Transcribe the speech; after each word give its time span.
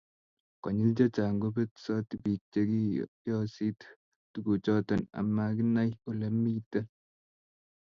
konyil 0.61 0.91
chechang 0.97 1.37
kobetsot 1.41 2.07
biik 2.23 2.41
chegiyoogiis 2.51 3.81
tuguchoto 4.31 4.93
amaginae 5.19 5.89
olemito 6.09 6.79